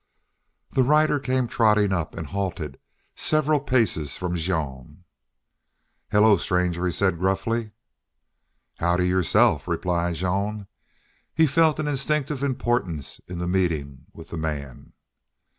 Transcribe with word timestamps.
The 0.71 0.81
rider 0.81 1.19
came 1.19 1.47
trotting 1.47 1.91
up 1.91 2.15
and 2.17 2.25
halted 2.25 2.79
several 3.13 3.59
paces 3.59 4.17
from 4.17 4.35
Jean 4.35 5.03
"Hullo, 6.11 6.37
stranger!" 6.37 6.87
he 6.87 6.91
said, 6.91 7.19
gruffly. 7.19 7.69
"Howdy 8.79 9.05
yourself!" 9.07 9.67
replied 9.67 10.15
Jean. 10.15 10.65
He 11.35 11.45
felt 11.45 11.79
an 11.79 11.87
instinctive 11.87 12.41
importance 12.41 13.21
in 13.27 13.37
the 13.37 13.47
meeting 13.47 14.07
with 14.11 14.29
the 14.31 14.37
man. 14.37 14.93